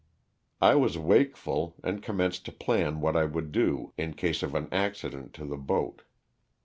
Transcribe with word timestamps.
I 0.61 0.73
was 0.73 0.97
wakeful, 0.97 1.75
and 1.83 2.01
commenced 2.01 2.43
to 2.45 2.51
plan 2.51 3.01
what 3.01 3.15
I 3.15 3.23
would 3.25 3.51
do 3.51 3.93
in 3.99 4.15
case 4.15 4.41
of 4.41 4.55
an 4.55 4.67
accident 4.71 5.31
to 5.35 5.45
the 5.45 5.57
boat. 5.57 6.01